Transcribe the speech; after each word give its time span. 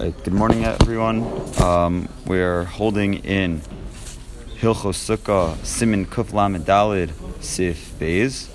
Right, 0.00 0.24
good 0.24 0.32
morning, 0.32 0.64
everyone. 0.64 1.22
Um, 1.60 2.08
we're 2.26 2.64
holding 2.64 3.14
in 3.24 3.60
Hilchos 4.56 4.96
Sukkah 4.96 5.54
Siman 5.58 6.06
Kuf 6.06 6.32
Lamed 6.32 6.64
Dalid 6.64 7.12
Sif 7.42 7.92
Beis, 8.00 8.48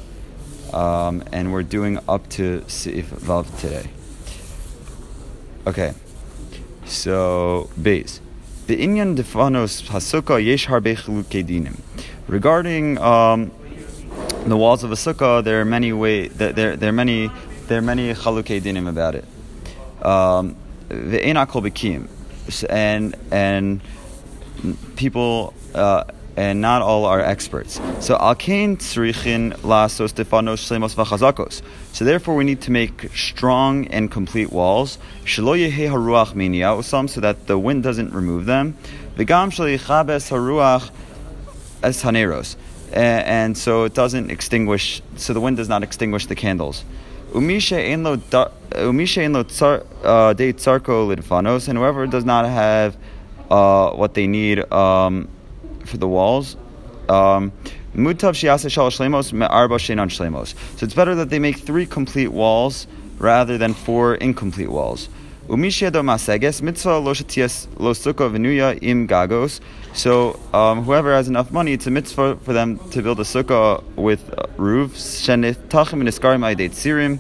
um, 0.74 1.24
and 1.32 1.54
we're 1.54 1.62
doing 1.62 2.00
up 2.10 2.28
to 2.30 2.68
Sif 2.68 3.12
Vav 3.12 3.56
today. 3.60 3.88
Okay, 5.68 5.94
so 6.86 7.70
Beis. 7.80 8.20
The 8.66 8.76
Inyan 8.82 9.16
Defanos 9.16 9.88
Hasukkah 9.90 10.44
Yesh 10.44 10.66
Harbe 10.66 10.96
Dinim. 10.96 11.80
Regarding 12.28 12.98
um, 12.98 13.52
the 14.48 14.58
walls 14.58 14.84
of 14.84 14.92
a 14.92 14.96
sukkah, 14.96 15.44
there 15.44 15.62
are 15.62 15.66
many 15.66 15.94
way 15.94 16.30
there, 16.30 16.52
there, 16.52 16.76
there 16.76 16.90
are 16.90 16.94
many 16.94 17.30
there 17.68 17.78
are 17.78 17.84
many 17.84 18.12
chalukei 18.16 18.60
dinim 18.60 18.90
about 18.90 19.14
it. 19.14 19.26
Um, 20.04 20.56
and 22.70 23.16
and 23.32 23.82
people 24.96 25.54
uh, 25.76 26.04
and 26.38 26.62
not 26.62 26.84
all 26.84 27.06
are 27.06 27.20
experts. 27.20 27.82
So 28.00 28.16
alkein 28.16 28.78
tzrichin 28.78 29.54
lasos 29.58 30.14
stefanos 30.14 30.62
shlemos 30.66 30.96
v'chazakos. 30.96 31.62
So 31.94 32.06
therefore, 32.06 32.36
we 32.36 32.44
need 32.44 32.62
to 32.62 32.72
make 32.72 33.10
strong 33.16 33.88
and 33.88 34.12
complete 34.12 34.52
walls. 34.52 35.00
Shelo 35.26 35.58
yehe 35.58 35.90
haruach 35.90 36.34
miniyaosam, 36.34 37.10
so 37.10 37.22
that 37.22 37.48
the 37.48 37.58
wind 37.58 37.84
doesn't 37.84 38.14
remove 38.14 38.46
them. 38.46 38.78
V'gam 39.16 39.50
shelo 39.50 39.78
yichabes 39.78 40.30
haruach 40.30 40.92
es 41.84 42.04
haneros, 42.04 42.56
and 42.94 43.58
so 43.58 43.86
it 43.86 43.96
doesn't 43.96 44.30
extinguish. 44.30 45.02
So 45.16 45.34
the 45.34 45.42
wind 45.42 45.58
does 45.58 45.70
not 45.70 45.82
extinguish 45.82 46.28
the 46.28 46.36
candles. 46.36 46.86
Umisha 47.32 47.78
ein 47.78 48.04
lo 48.04 48.16
de 50.34 50.54
tzarko 50.54 51.14
lidfanos, 51.14 51.68
and 51.68 51.78
whoever 51.78 52.08
does 52.08 52.26
not 52.26 52.46
have 52.46 52.98
uh, 53.50 53.92
what 53.92 54.14
they 54.14 54.28
need 54.28 54.72
um, 54.72 55.28
for 55.86 55.98
the 55.98 56.08
walls. 56.08 56.56
Um, 57.10 57.52
Mutav 57.96 58.34
shlemos 58.36 59.32
shenan 59.32 60.10
shlemos. 60.10 60.56
So 60.78 60.86
it's 60.86 60.94
better 60.94 61.16
that 61.16 61.30
they 61.30 61.40
make 61.40 61.58
three 61.58 61.86
complete 61.86 62.28
walls 62.28 62.86
rather 63.18 63.58
than 63.58 63.74
four 63.74 64.16
incomplete 64.16 64.70
walls. 64.70 65.10
Umisha 65.48 65.90
do 65.90 66.02
maseges 66.02 66.62
mitzvah 66.62 66.98
lo 66.98 67.14
shetias 67.14 67.68
lo 67.80 67.94
venuya 67.94 68.78
im 68.82 69.08
gagos. 69.08 69.62
So 69.94 70.38
um, 70.54 70.84
whoever 70.84 71.14
has 71.14 71.30
enough 71.30 71.52
money, 71.52 71.72
it's 71.72 71.88
a 71.88 71.92
mitzvah 71.92 72.36
for 72.44 72.52
them 72.52 72.78
to 72.90 73.02
build 73.02 73.20
a 73.22 73.24
sukkah 73.24 73.82
with 73.96 74.30
uh, 74.38 74.48
roofs. 74.58 75.22
Shenitachim 75.22 76.02
and 76.02 76.10
iskarim 76.10 76.42
sirim 76.72 77.20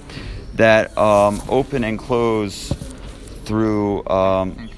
that 0.55 0.97
um, 0.97 1.41
open 1.47 1.85
and 1.85 1.97
close 1.97 2.73
through 3.45 4.05
um, 4.07 4.69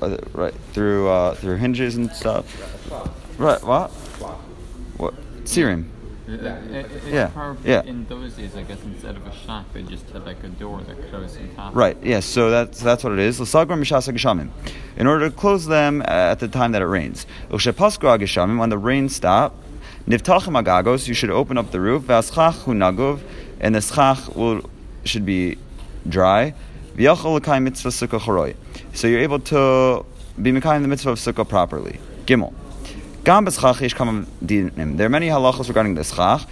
uh, 0.00 0.16
right 0.32 0.54
through 0.72 1.08
uh, 1.08 1.34
through 1.34 1.56
hinges 1.56 1.96
and 1.96 2.10
stuff. 2.12 2.44
Right. 3.36 3.62
What? 3.64 3.90
What? 4.96 5.14
Sirim. 5.44 5.93
Yeah, 6.26 6.56
it, 6.64 6.90
yeah. 7.06 7.54
yeah. 7.64 7.82
In 7.82 8.06
those 8.06 8.34
days, 8.34 8.56
I 8.56 8.62
guess 8.62 8.82
instead 8.82 9.16
of 9.16 9.26
a 9.26 9.34
shack, 9.34 9.66
they 9.74 9.82
just 9.82 10.08
had 10.10 10.24
like 10.24 10.42
a 10.42 10.48
door 10.48 10.80
that 10.80 11.10
closed 11.10 11.38
in 11.38 11.54
top. 11.54 11.74
Right. 11.74 11.96
Yes. 11.98 12.06
Yeah, 12.06 12.20
so 12.20 12.50
that's 12.50 12.80
that's 12.80 13.04
what 13.04 13.12
it 13.12 13.18
is. 13.18 13.38
In 13.38 15.06
order 15.06 15.28
to 15.28 15.36
close 15.36 15.66
them 15.66 16.00
uh, 16.00 16.04
at 16.04 16.38
the 16.40 16.48
time 16.48 16.72
that 16.72 16.80
it 16.80 16.86
rains. 16.86 17.26
When 17.50 17.58
the 18.70 18.78
rain 18.78 19.08
stops, 19.10 19.54
niftachim 20.08 20.62
agagos, 20.62 21.08
you 21.08 21.14
should 21.14 21.30
open 21.30 21.58
up 21.58 21.70
the 21.72 21.80
roof. 21.80 22.04
Vaschach 22.04 22.64
nagov, 22.64 23.20
and 23.60 23.74
the 23.74 23.82
schach 23.82 24.34
will 24.34 24.70
should 25.04 25.26
be 25.26 25.58
dry. 26.08 26.54
So 26.96 27.02
you're 29.08 29.20
able 29.20 29.40
to 29.40 30.06
be 30.40 30.52
mekayim 30.52 30.82
the 30.82 30.88
mitzvah 30.88 31.10
of 31.10 31.18
sukkah 31.18 31.46
properly. 31.46 31.98
Gimel. 32.24 32.54
There 33.24 35.06
are 35.06 35.08
many 35.08 35.28
halachos 35.28 35.68
regarding 35.68 35.94
the 35.94 36.04
schach. 36.04 36.46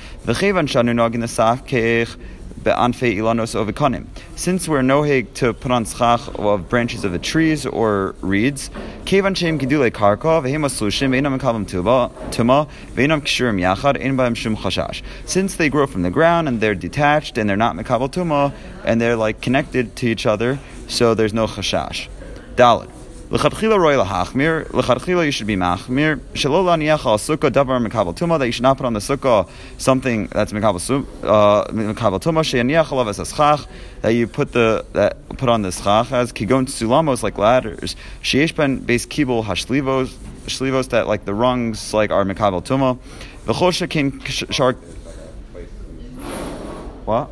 Since 4.37 4.69
we're 4.69 4.81
noheg 4.81 5.35
to 5.35 5.53
put 5.53 5.71
on 5.71 5.85
schach 5.85 6.29
of 6.35 6.71
branches 6.71 7.05
of 7.05 7.13
the 7.13 7.19
trees 7.19 7.67
or 7.67 8.15
reeds, 8.23 8.71
since 15.27 15.57
they 15.57 15.69
grow 15.69 15.87
from 15.87 16.03
the 16.03 16.11
ground 16.11 16.49
and 16.49 16.61
they're 16.63 16.75
detached 16.75 17.37
and 17.37 17.51
they're 17.51 17.57
not 17.59 17.77
mekabel 17.77 18.11
tuma 18.11 18.51
and 18.87 18.99
they're 18.99 19.17
like 19.17 19.43
connected 19.43 19.95
to 19.97 20.07
each 20.07 20.25
other, 20.25 20.59
so 20.89 21.13
there's 21.13 21.35
no 21.35 21.47
chashash. 21.47 22.09
Dalit. 22.57 23.02
L'chadchila 23.33 23.79
roy 23.79 23.95
lahachmir. 23.95 24.71
L'chadchila 24.75 25.25
you 25.25 25.31
should 25.31 25.47
be 25.47 25.57
machmir. 25.57 26.19
Shelo 26.35 26.63
laniach 26.63 27.07
al 27.07 27.17
sukkah 27.17 27.51
davar 27.51 27.81
mekabel 27.83 28.15
tuma 28.15 28.39
that 28.39 28.45
you 28.45 28.53
should 28.53 28.63
not 28.63 28.77
put 28.77 28.85
on 28.85 28.93
the 28.93 29.01
sukkah 29.01 29.49
something 29.79 30.27
that's 30.27 30.53
mekabel 30.53 31.07
uh, 31.23 31.65
mekabel 31.69 32.21
tuma 32.21 32.43
sheyaniach 32.43 32.89
alav 32.89 33.09
es 33.09 33.19
eschach 33.19 33.67
that 34.03 34.11
you 34.11 34.27
put 34.27 34.53
the 34.53 34.85
that 34.93 35.17
put 35.39 35.49
on 35.49 35.63
the 35.63 35.73
schach 35.73 36.13
as 36.13 36.31
kigon 36.31 36.67
sulamos 36.67 37.23
like 37.23 37.39
ladders. 37.39 37.97
Sheyesh 38.23 38.55
ben 38.55 38.81
base 38.81 39.07
kibul 39.07 39.43
hashlivos 39.43 40.09
shlivos 40.45 40.91
that 40.91 41.09
like 41.09 41.25
the 41.25 41.33
rungs 41.33 41.95
like 41.95 42.11
are 42.11 42.27
mekabel 42.27 42.63
tuma. 42.63 42.99
V'chol 43.47 43.73
shekin 43.73 44.21
shark. 44.53 44.77
What? 47.07 47.31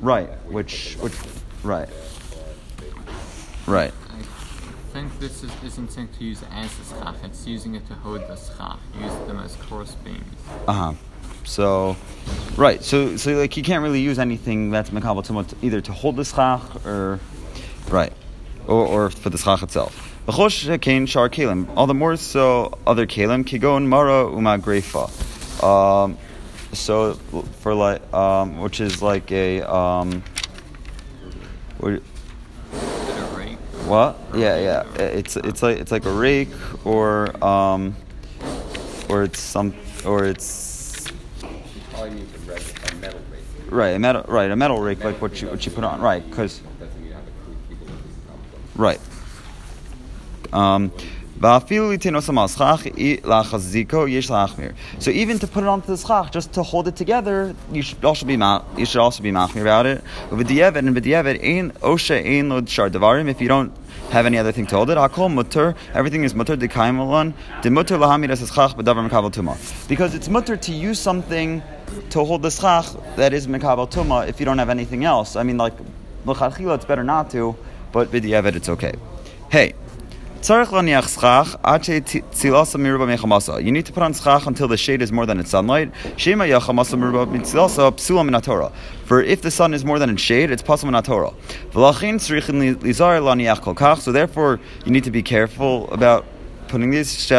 Right, 0.00 0.30
which 0.48 0.94
which 0.94 1.12
right. 1.62 1.90
Right. 3.70 3.92
I 4.10 4.92
think 4.92 5.16
this 5.20 5.44
is, 5.44 5.52
isn't 5.64 5.92
saying 5.92 6.08
to 6.18 6.24
use 6.24 6.42
as 6.50 6.76
a 6.80 6.84
schach, 6.84 7.14
it's 7.22 7.46
using 7.46 7.76
it 7.76 7.86
to 7.86 7.94
hold 7.94 8.22
the 8.22 8.34
schach, 8.34 8.80
use 9.00 9.12
them 9.28 9.38
as 9.38 9.54
cross 9.54 9.94
beams. 9.94 10.24
Uh 10.66 10.72
huh. 10.72 10.92
So, 11.44 11.96
right. 12.56 12.82
So, 12.82 13.16
so 13.16 13.30
like 13.34 13.56
you 13.56 13.62
can't 13.62 13.84
really 13.84 14.00
use 14.00 14.18
anything 14.18 14.72
that's 14.72 14.90
mekabel 14.90 15.24
to 15.48 15.56
either 15.64 15.80
to 15.82 15.92
hold 15.92 16.16
the 16.16 16.24
schach 16.24 16.84
or, 16.84 17.20
right, 17.88 18.12
or, 18.66 18.84
or 18.84 19.10
for 19.10 19.30
the 19.30 19.38
schach 19.38 19.62
itself. 19.62 20.08
All 20.26 21.86
the 21.86 21.94
more 21.94 22.16
so 22.16 22.78
other 22.88 23.06
kalim 23.06 23.44
kigon 23.44 23.86
mara 23.86 24.26
uma 24.26 24.58
greifa. 24.58 25.08
Um, 25.62 26.18
so 26.72 27.14
for 27.60 27.72
like 27.74 28.12
um, 28.12 28.58
which 28.58 28.80
is 28.80 29.00
like 29.00 29.30
a 29.30 29.62
um, 29.62 30.24
what? 33.90 34.16
Yeah, 34.34 34.56
yeah. 34.58 35.02
It's 35.02 35.36
it's 35.36 35.62
like 35.62 35.78
it's 35.78 35.92
like 35.92 36.04
a 36.06 36.12
rake 36.12 36.48
or 36.86 37.32
um, 37.44 37.96
or 39.08 39.24
it's 39.24 39.40
some 39.40 39.74
or 40.04 40.24
it's. 40.24 41.06
Probably 41.90 42.10
means 42.10 42.34
a, 42.34 42.38
red, 42.50 42.62
a 42.90 42.94
metal 42.96 43.20
rake. 43.30 43.42
Right, 43.70 43.94
a 43.96 43.98
metal 43.98 44.24
right 44.28 44.50
a 44.50 44.56
metal 44.56 44.80
rake 44.80 44.98
metal 44.98 45.12
like 45.12 45.20
what 45.20 45.42
you 45.42 45.48
what 45.48 45.66
you 45.66 45.72
put 45.72 45.84
on 45.84 46.00
right 46.00 46.24
because. 46.28 46.60
Right. 48.76 49.00
Um, 50.52 50.90
so 51.42 51.48
even 51.56 51.88
to 55.38 55.46
put 55.46 55.62
it 55.62 55.68
onto 55.68 55.86
the 55.86 55.96
schach, 55.96 56.32
just 56.32 56.52
to 56.52 56.62
hold 56.62 56.86
it 56.86 56.96
together, 56.96 57.54
you 57.72 57.80
should 57.80 58.04
also 58.04 58.26
be 58.26 58.36
ma- 58.36 58.62
you 58.76 58.84
should 58.84 59.00
also 59.00 59.22
be 59.22 59.30
machmir 59.32 59.62
about 59.62 59.86
it. 59.86 60.04
With 60.30 60.48
the 60.48 60.62
and 60.62 60.94
with 60.94 61.02
the 61.02 61.14
ain 61.14 61.70
osha 61.80 62.22
ain 62.22 62.50
lod 62.50 62.68
shar 62.68 62.90
devarim. 62.90 63.28
If 63.28 63.40
you 63.40 63.48
don't 63.48 63.72
have 64.10 64.26
any 64.26 64.38
other 64.38 64.52
thing 64.52 64.66
to 64.66 64.76
hold 64.76 64.90
it, 64.90 64.98
hakol 64.98 65.32
mutter. 65.32 65.74
Everything 65.94 66.24
is 66.24 66.34
mutter 66.34 66.56
dekaimalan. 66.56 67.32
De 67.62 67.70
mutter 67.70 67.96
lahamir 67.96 68.30
es 68.30 68.40
schach 68.40 68.74
bedavar 68.76 69.08
mekabel 69.08 69.32
tuma. 69.32 69.56
Because 69.88 70.14
it's 70.14 70.28
mutter 70.28 70.56
to 70.56 70.72
use 70.72 70.98
something 70.98 71.62
to 72.10 72.24
hold 72.24 72.42
the 72.42 72.50
schach 72.50 72.86
that 73.16 73.32
is 73.32 73.46
mekabel 73.46 73.90
tuma 73.90 74.28
if 74.28 74.40
you 74.40 74.46
don't 74.46 74.58
have 74.58 74.70
anything 74.70 75.04
else. 75.04 75.36
I 75.36 75.42
mean, 75.42 75.58
like 75.58 75.74
l'chadchila, 76.24 76.74
it's 76.74 76.84
better 76.84 77.04
not 77.04 77.30
to, 77.30 77.56
but 77.92 78.10
the 78.10 78.34
it's 78.34 78.68
okay. 78.68 78.94
Hey. 79.50 79.74
You 80.42 80.46
need 83.72 83.86
to 83.86 83.92
put 83.92 84.02
on 84.02 84.14
schach 84.14 84.46
until 84.46 84.68
the 84.68 84.76
shade 84.78 85.02
is 85.02 85.12
more 85.12 85.26
than 85.26 85.38
its 85.38 85.50
sunlight. 85.50 85.94
For 89.04 89.22
if 89.22 89.42
the 89.42 89.50
sun 89.50 89.74
is 89.74 89.84
more 89.84 89.98
than 89.98 90.08
its 90.08 90.22
shade, 90.22 90.50
it's 90.50 90.62
possible 90.62 90.94
in 90.94 91.02
Torah. 91.02 91.34
So 94.00 94.12
therefore, 94.12 94.60
you 94.86 94.92
need 94.92 95.04
to 95.04 95.10
be 95.10 95.22
careful 95.22 95.90
about 95.92 96.24
putting 96.68 96.90
these. 96.90 97.30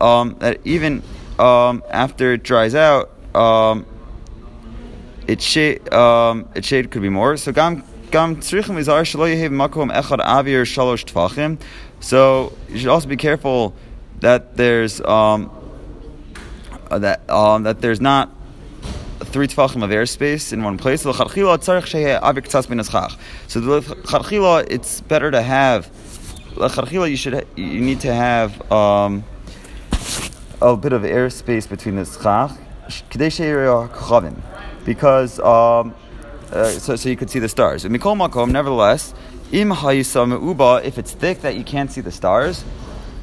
Um, 0.00 0.38
even 0.64 1.02
um, 1.38 1.82
after 1.90 2.32
it 2.32 2.42
dries 2.42 2.74
out, 2.74 3.10
um, 3.34 3.86
its 5.26 5.44
shade, 5.44 5.92
um, 5.92 6.48
its 6.54 6.66
shade 6.66 6.90
could 6.90 7.02
be 7.02 7.10
more. 7.10 7.36
So 7.36 7.52
gam 7.52 7.84
so 12.00 12.52
you 12.68 12.78
should 12.78 12.88
also 12.88 13.08
be 13.08 13.16
careful 13.16 13.74
that 14.20 14.56
there's 14.56 15.00
um, 15.00 15.50
uh, 16.90 16.98
that 16.98 17.28
um, 17.30 17.62
that 17.64 17.80
there's 17.80 18.00
not 18.00 18.30
three 19.20 19.48
tefachim 19.48 19.82
of 19.82 19.90
airspace 19.90 20.52
in 20.52 20.62
one 20.62 20.76
place. 20.78 21.02
So 21.02 21.12
the 21.12 21.18
lechatchila, 23.80 24.66
it's 24.70 25.00
better 25.00 25.30
to 25.30 25.42
have. 25.42 25.90
Lechatchila, 26.54 27.10
you 27.10 27.16
should 27.16 27.46
you 27.56 27.80
need 27.80 28.00
to 28.00 28.14
have 28.14 28.70
um, 28.70 29.24
a 30.60 30.76
bit 30.76 30.92
of 30.92 31.02
airspace 31.02 31.68
between 31.68 31.96
the 31.96 32.04
schach, 32.04 32.52
because 34.84 35.40
um, 35.40 35.94
uh, 36.52 36.68
so 36.68 36.96
so 36.96 37.08
you 37.08 37.16
could 37.16 37.30
see 37.30 37.38
the 37.38 37.48
stars. 37.48 37.84
Mikol 37.84 38.16
makom, 38.16 38.50
nevertheless, 38.50 39.14
im 39.52 39.70
uba, 39.70 40.80
if 40.84 40.98
it's 40.98 41.12
thick 41.12 41.42
that 41.42 41.56
you 41.56 41.64
can't 41.64 41.90
see 41.90 42.00
the 42.00 42.12
stars, 42.12 42.64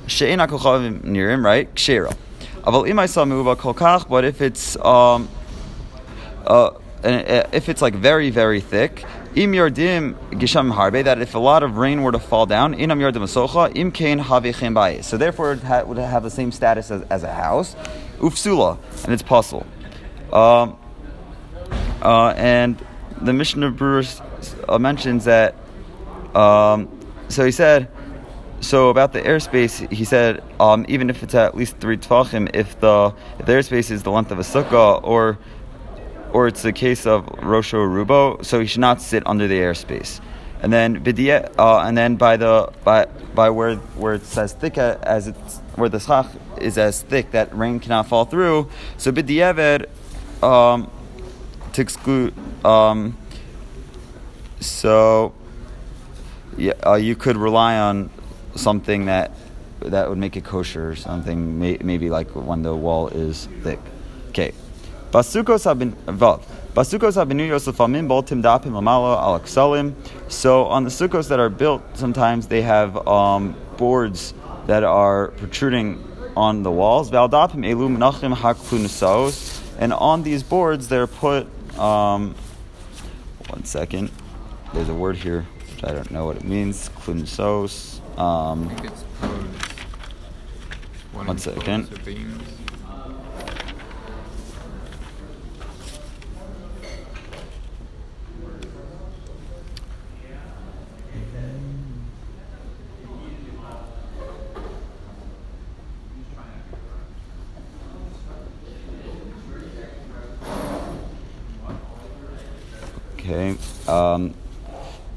she'ena 0.08 0.48
kochavim 0.48 1.02
nirim, 1.02 1.44
right? 1.44 1.74
Kshera. 1.76 2.16
Aval 2.64 2.88
im 2.88 3.32
uba 3.32 3.56
kolkach, 3.56 4.08
but 4.08 4.26
if 4.26 4.42
it's 4.42 4.76
um, 4.78 5.30
uh, 6.46 6.72
if 7.04 7.70
it's 7.70 7.82
like 7.82 7.96
very 7.96 8.30
very 8.30 8.62
thick, 8.62 9.06
im 9.36 9.54
yardim 9.54 10.16
gisham 10.32 10.72
harbe, 10.74 11.04
that 11.04 11.22
if 11.22 11.36
a 11.36 11.40
lot 11.40 11.64
of 11.64 11.78
rain 11.78 12.04
were 12.04 12.12
to 12.12 12.20
fall 12.20 12.46
down, 12.46 12.76
inam 12.76 13.00
yardim 13.00 13.24
asocha, 13.24 13.76
im 13.76 13.92
kain 13.92 14.20
havichem 14.20 14.74
bayis. 14.74 15.06
So 15.06 15.18
therefore, 15.18 15.54
it 15.54 15.88
would 15.88 15.98
have 15.98 16.24
the 16.24 16.30
same 16.30 16.52
status 16.52 16.92
as, 16.92 17.02
as 17.04 17.24
a 17.24 17.34
house, 17.34 17.76
ufsula, 18.20 18.78
and 19.04 19.14
it's 19.14 19.24
pasul. 19.24 19.66
Um, 20.32 20.78
uh, 22.02 22.34
and 22.38 22.84
the 23.22 23.34
Mishnah 23.34 23.72
Berurah 23.72 24.70
uh, 24.70 24.80
mentions 24.80 25.26
that. 25.26 25.56
Um, 26.36 26.90
so 27.30 27.46
he 27.46 27.52
said. 27.52 27.90
So 28.62 28.90
about 28.90 29.12
the 29.12 29.22
airspace, 29.22 29.92
he 29.92 30.06
said 30.06 30.44
um, 30.60 30.86
even 30.88 31.10
if 31.10 31.24
it's 31.24 31.34
at 31.34 31.58
least 31.58 31.78
three 31.78 31.98
tvachim, 31.98 32.48
if 32.54 32.80
the 32.80 33.12
if 33.40 33.48
the 33.48 33.54
airspace 33.54 33.90
is 33.90 34.04
the 34.04 34.12
length 34.12 34.30
of 34.30 34.38
a 34.38 34.44
sukkah, 34.44 35.04
or 35.04 35.40
or 36.32 36.48
it's 36.48 36.64
a 36.64 36.72
case 36.72 37.08
of 37.08 37.26
rosho 37.38 37.80
rubo, 37.80 38.46
so 38.46 38.60
he 38.60 38.68
should 38.68 38.82
not 38.82 39.02
sit 39.02 39.26
under 39.26 39.48
the 39.48 39.58
airspace. 39.58 40.22
And 40.62 40.72
then 40.72 41.04
bidiyah, 41.04 41.56
uh, 41.58 41.80
and 41.80 41.98
then 41.98 42.18
by 42.18 42.38
the 42.38 42.72
by 42.84 43.08
by 43.34 43.50
where 43.50 43.78
where 43.98 44.14
it 44.14 44.26
says 44.26 44.54
thick 44.54 44.78
as 44.78 45.28
it's 45.28 45.58
where 45.74 45.90
the 45.90 46.00
schach 46.00 46.28
is 46.60 46.78
as 46.78 47.02
thick 47.02 47.32
that 47.32 47.58
rain 47.58 47.80
cannot 47.80 48.08
fall 48.08 48.26
through. 48.26 48.70
So 48.98 49.12
bidiyavad, 49.12 49.88
um, 50.44 50.88
to 51.74 51.82
exclude. 51.82 52.34
Um, 52.66 53.18
so, 54.60 55.34
yeah, 56.58 56.74
uh, 56.86 56.96
you 56.96 57.16
could 57.16 57.38
rely 57.38 57.78
on 57.78 58.10
something 58.56 59.06
that 59.06 59.32
that 59.80 60.10
would 60.10 60.18
make 60.18 60.38
it 60.38 60.44
kosher 60.44 60.92
or 60.92 60.96
something. 60.96 61.60
May, 61.60 61.78
maybe 61.82 62.10
like 62.10 62.30
when 62.36 62.62
the 62.62 62.76
wall 62.76 63.08
is 63.08 63.48
thick. 63.64 63.80
Okay. 64.30 64.54
Basukos. 65.12 65.66
Basukos 66.74 67.16
Dapim 68.42 68.74
Alaksalim. 68.74 69.94
So 70.32 70.66
on 70.66 70.84
the 70.84 70.90
sukkos 70.90 71.28
that 71.30 71.40
are 71.40 71.50
built, 71.50 71.82
sometimes 71.96 72.48
they 72.48 72.62
have 72.62 73.08
um, 73.08 73.56
boards 73.78 74.34
that 74.68 74.84
are 74.84 75.30
protruding 75.30 76.02
on 76.38 76.64
the 76.64 76.72
walls. 76.72 77.10
Valdapim. 77.12 77.66
And 79.80 79.94
on 79.94 80.24
these 80.24 80.44
boards, 80.44 80.88
they're 80.88 81.08
put 81.08 81.48
um, 81.80 82.36
one 83.48 83.64
second. 83.66 84.12
There's 84.74 84.90
a 84.90 84.94
word 84.94 85.18
here 85.18 85.46
which 85.82 85.84
I 85.84 85.94
don't 85.94 86.12
know 86.12 86.26
what 86.26 86.38
it 86.38 86.44
means. 86.44 86.90
Klunsos. 86.90 88.00
Um, 88.18 88.68
I 88.70 88.76
think 88.76 88.92
it's 88.92 89.04
poles. 89.20 89.46
One, 91.14 91.28
One 91.28 91.38
second. 91.38 91.90
Okay. 113.32 113.58
Um, 113.88 114.34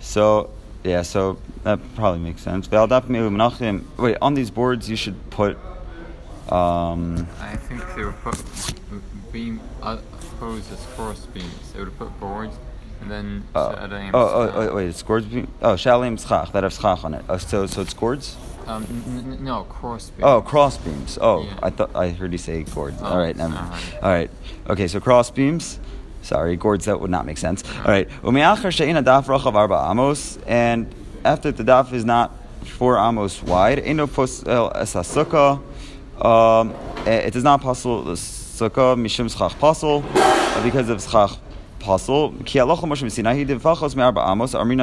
so 0.01 0.51
yeah, 0.83 1.03
so 1.03 1.39
that 1.63 1.81
probably 1.95 2.21
makes 2.21 2.43
sense. 2.43 2.69
Ve'aldaf 2.69 3.09
me'u 3.09 3.31
menachim. 3.31 3.85
Wait, 3.97 4.17
on 4.21 4.35
these 4.35 4.51
boards 4.51 4.89
you 4.89 4.97
should 4.97 5.31
put. 5.31 5.57
Um, 6.51 7.27
I 7.41 7.57
think 7.57 7.83
they 7.95 8.05
would 8.05 8.21
put 8.23 8.41
beam 9.33 9.61
uh, 9.83 9.99
poles 10.39 10.71
as 10.71 10.85
cross 10.95 11.27
beams. 11.27 11.73
They 11.73 11.81
would 11.81 11.97
put 11.99 12.19
boards 12.21 12.57
and 13.01 13.11
then 13.11 13.45
oh, 13.55 13.75
oh, 13.77 14.15
oh, 14.15 14.53
oh, 14.71 14.75
wait, 14.77 14.89
it's 14.89 15.03
gourds. 15.03 15.27
Beams? 15.27 15.49
Oh, 15.61 15.75
shalim 15.75 16.19
schach 16.19 16.53
that 16.53 16.63
have 16.63 16.73
schach 16.73 17.05
on 17.05 17.15
it. 17.15 17.25
Oh, 17.29 17.37
so 17.37 17.67
so 17.67 17.83
it's 17.83 17.95
gourds. 17.95 18.37
Um, 18.67 18.85
n- 18.89 19.35
n- 19.35 19.45
no, 19.45 19.65
cross 19.65 20.09
beams. 20.11 20.23
Oh, 20.25 20.41
cross 20.41 20.79
beams. 20.79 21.19
Oh, 21.21 21.43
Yeah. 21.43 21.59
I 21.63 21.71
thought 21.71 21.95
I 21.95 22.11
heard 22.11 22.33
you 22.33 22.39
say 22.39 22.63
gourds. 22.63 22.97
Oh, 23.03 23.07
all 23.07 23.19
right, 23.19 23.37
never 23.37 23.53
mind. 23.53 23.67
alright. 23.67 24.03
All 24.03 24.11
right. 24.11 24.31
Okay, 24.71 24.89
so 24.89 25.01
cross 25.01 25.31
beams. 25.31 25.79
Sorry, 26.25 26.57
gourds. 26.57 26.87
That 26.87 27.01
would 27.01 27.11
not 27.11 27.27
make 27.27 27.39
sense. 27.39 27.63
All 27.79 27.85
right. 27.85 28.09
And 30.47 30.95
after 31.25 31.53
the 31.53 31.63
daf 31.63 31.93
is 31.93 32.05
not 32.05 32.33
four 32.65 32.99
amos 32.99 33.43
wide, 33.43 33.79
sukkah. 33.79 35.61
Um, 36.25 36.75
eh, 37.07 37.27
it 37.27 37.37
is 37.37 37.45
not 37.45 37.61
possible 37.61 38.03
the 38.03 38.13
sukkah 38.13 38.97
mishum 38.97 39.29
schach 39.31 39.53
uh, 39.63 40.63
because 40.63 40.89
of 40.89 41.03
schach 41.03 41.39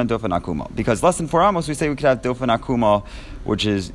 dofen. 0.08 0.74
Because 0.76 1.02
less 1.02 1.16
than 1.18 1.26
four 1.26 1.42
amos, 1.42 1.66
we 1.68 1.74
say 1.74 1.88
we 1.88 1.96
could 1.96 2.04
have 2.04 2.22
dofen 2.22 2.56
akuma, 2.56 3.04
which 3.44 3.66
is 3.66 3.92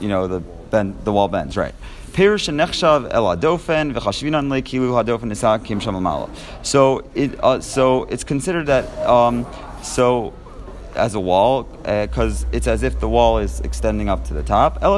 you 0.00 0.08
know, 0.08 0.26
the 0.26 0.40
bend, 0.40 0.96
the 1.04 1.12
wall 1.12 1.28
bends, 1.28 1.56
right. 1.56 1.74
Pirush 2.12 2.52
nechshav 2.52 3.08
el 3.10 3.24
hadofen 3.24 3.94
v'chashvinan 3.94 4.48
lekilu 4.48 4.92
hadofen 4.92 5.28
nisa 5.28 5.58
kim 5.64 5.80
shamamala. 5.80 6.28
So 6.62 7.02
it 7.14 7.42
uh, 7.42 7.60
so 7.60 8.04
it's 8.04 8.22
considered 8.22 8.66
that 8.66 8.86
um, 9.08 9.46
so 9.82 10.34
as 10.94 11.14
a 11.14 11.20
wall 11.20 11.62
because 11.62 12.44
it's 12.52 12.66
as 12.66 12.82
if 12.82 13.00
the 13.00 13.08
wall 13.08 13.38
is 13.38 13.60
extending 13.60 14.10
up 14.10 14.24
to 14.24 14.34
the 14.34 14.42
top. 14.42 14.80
But 14.80 14.90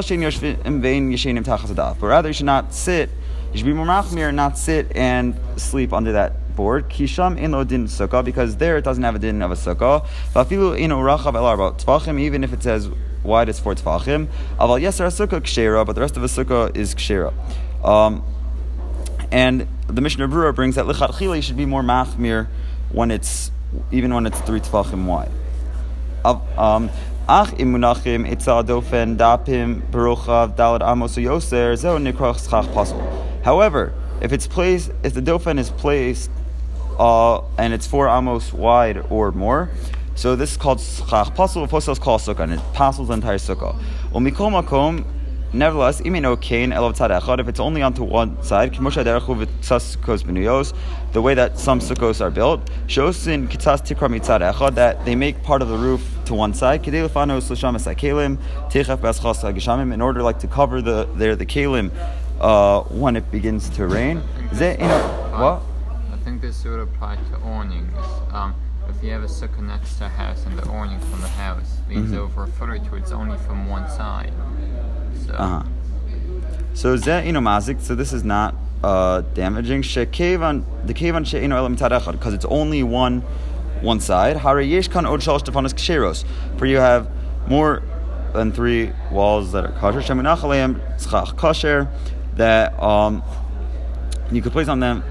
rather 2.07 2.27
you 2.27 2.33
should 2.33 2.45
not 2.45 2.73
sit. 2.73 3.09
You 3.51 3.59
should 3.59 3.65
be 3.65 3.71
more 3.71 3.85
machmir 3.85 4.27
and 4.27 4.35
not 4.35 4.57
sit 4.57 4.93
and 4.93 5.39
sleep 5.55 5.93
under 5.93 6.11
that 6.11 6.57
board. 6.57 6.89
Kisham 6.89 7.37
in 7.37 7.53
lo 7.53 7.63
din 7.63 7.85
sukkah 7.85 8.25
because 8.25 8.57
there 8.57 8.75
it 8.75 8.83
doesn't 8.83 9.03
have 9.03 9.15
a 9.15 9.19
din 9.19 9.41
of 9.41 9.51
a 9.51 9.55
sukkah. 9.55 10.05
Vafilu 10.33 10.77
in 10.77 10.91
urachav 10.91 11.35
el 11.35 11.45
arba 11.45 11.73
even 12.19 12.43
if 12.43 12.51
it 12.51 12.61
says 12.61 12.89
wide 13.25 13.49
as 13.49 13.59
four 13.59 13.75
tfachim. 13.75 14.27
Aval 14.59 14.81
yeser 14.81 15.07
sukkah 15.07 15.41
kshera, 15.41 15.85
but 15.85 15.93
the 15.93 16.01
rest 16.01 16.15
of 16.15 16.21
the 16.21 16.27
sukkah 16.27 16.75
is 16.75 16.95
kshera. 16.95 17.33
Um, 17.83 18.23
and 19.31 19.67
the 19.87 20.01
Mishnah 20.01 20.27
Berurah 20.27 20.55
brings 20.55 20.75
that 20.75 20.85
lichatchila 20.85 21.43
should 21.43 21.57
be 21.57 21.65
more 21.65 21.81
machmir 21.81 22.47
when 22.91 23.11
it's 23.11 23.51
even 23.91 24.13
when 24.13 24.25
it's 24.25 24.39
three 24.41 24.59
tfachim 24.59 25.05
wide. 25.05 25.31
Um, 26.23 26.89
Ach 27.27 27.49
dofen 27.49 29.17
dapim 29.17 29.81
dalad 29.91 30.79
yoser. 31.17 31.75
However, 33.43 33.93
if 34.21 34.31
it's 34.31 34.45
placed, 34.47 34.91
if 35.01 35.15
the 35.15 35.21
dofen 35.21 35.57
is 35.57 35.71
placed 35.71 36.29
uh, 36.99 37.41
and 37.57 37.73
it's 37.73 37.87
four 37.87 38.07
amos 38.07 38.53
wide 38.53 38.97
or 39.09 39.31
more, 39.31 39.71
so 40.15 40.35
this 40.35 40.51
is 40.51 40.57
called 40.57 40.79
schach 40.79 41.33
pasul. 41.35 41.65
Is 41.65 41.99
called 41.99 42.21
sukkah, 42.21 42.39
and 42.39 42.53
it 42.53 42.61
passes 42.73 43.07
the 43.07 43.13
entire 43.13 43.37
sukkah. 43.37 43.77
Umikol 44.11 44.63
makom. 44.63 45.05
Nevertheless, 45.53 46.01
imino 46.01 46.35
kain 46.41 46.71
elav 46.71 46.97
tzad. 46.97 47.39
If 47.39 47.47
it's 47.47 47.61
only 47.61 47.81
onto 47.81 48.03
one 48.03 48.41
side, 48.43 48.73
kimosha 48.73 49.05
derechu 49.05 49.45
v'tzas 49.45 49.95
sukkos 49.95 50.23
benuyos, 50.23 50.73
the 51.13 51.21
way 51.21 51.33
that 51.33 51.57
some 51.57 51.79
sukkos 51.79 52.19
are 52.19 52.31
built, 52.31 52.69
shows 52.87 53.27
in 53.27 53.47
kitzas 53.47 53.81
tikra 53.81 54.09
mitzad 54.09 54.41
echad 54.51 54.75
that 54.75 55.05
they 55.05 55.15
make 55.15 55.41
part 55.43 55.61
of 55.61 55.69
the 55.69 55.77
roof 55.77 56.01
to 56.25 56.33
one 56.33 56.53
side. 56.53 56.83
Kidei 56.83 57.07
lefanos 57.07 57.49
l'sham 57.49 57.75
es 57.75 57.85
hakelim 57.85 58.37
tichaf 58.69 58.97
beschas 58.97 59.43
hageshamim 59.43 59.93
in 59.93 60.01
order 60.01 60.21
like 60.21 60.39
to 60.39 60.47
cover 60.47 60.81
the 60.81 61.07
there 61.15 61.37
the 61.37 61.45
kalim 61.45 61.89
uh, 62.41 62.81
when 62.81 63.15
it 63.15 63.31
begins 63.31 63.69
to 63.69 63.87
rain. 63.87 64.21
Ze, 64.53 64.71
you 64.73 64.79
know, 64.79 64.99
what? 65.37 65.61
I 66.11 66.17
think 66.25 66.41
this 66.41 66.65
would 66.65 66.79
apply 66.79 67.15
to 67.15 67.37
awnings. 67.43 67.93
Um, 68.33 68.55
if 68.97 69.03
you 69.03 69.11
have 69.11 69.23
a 69.23 69.27
sukkah 69.27 69.61
next 69.61 69.97
to 69.97 70.05
a 70.05 70.09
house 70.09 70.45
and 70.45 70.57
the 70.57 70.65
awning 70.69 70.99
from 70.99 71.21
the 71.21 71.27
house 71.27 71.77
leans 71.89 72.11
Mm-hmm. 72.11 72.19
over 72.19 72.43
a 72.43 72.47
foot 72.47 72.69
or 72.69 72.77
two, 72.79 72.95
it's 72.95 73.11
only 73.11 73.37
from 73.39 73.67
one 73.69 73.87
side. 73.89 74.33
So, 75.25 75.33
Uh 75.33 75.47
huh. 75.47 75.63
So 76.73 76.97
ze 76.97 77.27
ino 77.27 77.39
mazik. 77.39 77.81
So 77.81 77.95
this 77.95 78.11
is 78.13 78.23
not 78.23 78.55
uh, 78.83 79.21
damaging. 79.33 79.81
Shekevan 79.81 80.63
the 80.85 80.93
kevan 80.93 81.23
sheino 81.23 81.55
elam 81.55 81.75
tzad 81.77 82.11
because 82.11 82.33
it's 82.33 82.45
only 82.45 82.83
one 82.83 83.21
one 83.81 83.99
side. 83.99 84.37
Hare 84.37 84.61
yesh 84.61 84.87
kan 84.87 85.05
od 85.05 85.21
shalosh 85.21 85.43
tefanos 85.43 85.73
ksheros. 85.73 86.25
For 86.57 86.65
you 86.65 86.77
have 86.77 87.09
more 87.47 87.81
than 88.33 88.51
three 88.51 88.91
walls 89.11 89.51
that 89.53 89.65
are 89.65 89.71
kosher. 89.79 90.01
Sheminach 90.01 90.39
aleim 90.39 90.79
tzchach 90.97 91.35
kosher 91.37 91.87
that 92.35 92.77
um, 92.81 93.23
you 94.31 94.41
could 94.41 94.51
place 94.51 94.67
on 94.67 94.79
them 94.81 95.03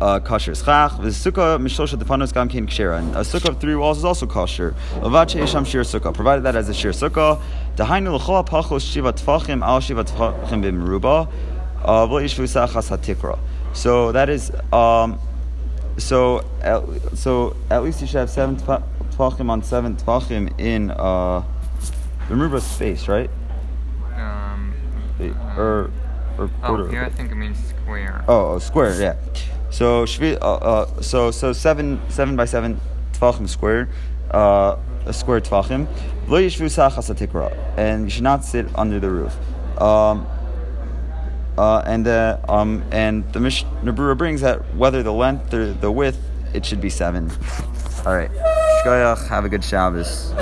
uh, 0.00 0.20
kosher. 0.20 0.54
Schach, 0.54 0.96
the 0.98 1.08
sukkah 1.08 1.58
mishlosh 1.60 1.94
defanos 1.94 2.32
gam 2.32 2.48
kein 2.48 2.66
kshera. 2.66 2.98
And 2.98 3.14
a 3.16 3.20
sukkah 3.20 3.50
of 3.50 3.60
three 3.60 3.74
walls 3.74 3.98
is 3.98 4.04
also 4.04 4.26
kosher. 4.26 4.74
Lavache 4.96 5.40
esham 5.40 5.66
shir 5.66 5.82
sukkah, 5.82 6.12
provided 6.14 6.42
that 6.44 6.56
as 6.56 6.68
a 6.68 6.74
shir 6.74 6.90
sukkah. 6.90 7.40
Dahainu 7.76 8.18
l'chol 8.18 8.46
pachos 8.46 8.90
shiva 8.90 9.12
tfachim 9.12 9.62
al 9.62 9.80
shiva 9.80 10.04
tfachim 10.04 10.62
b'meruba. 10.62 11.30
Uh, 11.84 12.06
v'lo 12.06 12.22
yishvu 12.22 12.44
sachas 12.44 12.88
hatikra. 12.96 13.38
So 13.72 14.12
that 14.12 14.28
is, 14.28 14.50
um, 14.72 15.18
so 15.96 16.44
at, 16.62 16.82
so 17.16 17.56
at 17.70 17.82
least 17.82 18.00
you 18.00 18.06
should 18.06 18.16
have 18.18 18.30
seven 18.30 18.56
tfachim 18.56 19.50
on 19.50 19.62
seven 19.62 19.96
tfachim 19.96 20.58
in 20.58 20.90
uh, 20.90 21.42
the 22.28 22.34
meruba 22.34 22.60
space, 22.60 23.08
right? 23.08 23.30
Um, 24.16 24.74
Or 25.56 25.90
or 26.38 26.48
quarter. 26.62 26.84
oh, 26.84 26.90
here 26.90 27.02
I 27.04 27.10
think 27.10 27.32
it 27.32 27.34
means 27.34 27.58
square. 27.68 28.24
Oh, 28.28 28.54
oh, 28.54 28.58
square, 28.60 29.00
yeah. 29.00 29.16
So 29.70 30.02
uh, 30.04 30.34
uh, 30.34 31.02
so 31.02 31.30
so 31.30 31.52
seven 31.52 32.00
seven 32.08 32.36
by 32.36 32.46
seven 32.46 32.80
tvachim 33.12 33.48
square, 33.48 33.88
uh, 34.30 34.76
a 35.04 35.12
square 35.12 35.40
tvachim. 35.40 35.86
Lo 36.26 36.40
yishvu 36.40 36.66
sachas 36.66 37.08
and 37.76 38.04
you 38.04 38.10
should 38.10 38.22
not 38.22 38.44
sit 38.44 38.66
under 38.74 38.98
the 38.98 39.10
roof. 39.10 39.36
Um, 39.80 40.26
uh, 41.56 41.82
and 41.86 42.06
the 42.06 42.40
um, 42.48 42.84
and 42.92 43.30
the 43.32 43.40
Mishnah 43.40 44.14
brings 44.14 44.40
that 44.42 44.74
whether 44.74 45.02
the 45.02 45.12
length 45.12 45.52
or 45.52 45.72
the 45.72 45.90
width, 45.90 46.20
it 46.54 46.64
should 46.64 46.80
be 46.80 46.90
seven. 46.90 47.30
All 48.06 48.14
right, 48.14 48.30
shkoyach. 48.84 49.28
Have 49.28 49.44
a 49.44 49.48
good 49.48 49.64
Shabbos. 49.64 50.32